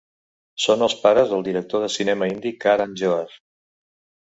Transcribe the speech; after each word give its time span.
Són 0.63 0.85
els 0.87 0.95
pares 1.01 1.35
el 1.37 1.45
director 1.49 1.85
de 1.85 1.91
cinema 1.97 2.31
indi 2.33 2.55
Karan 2.65 2.99
Johar. 3.05 3.31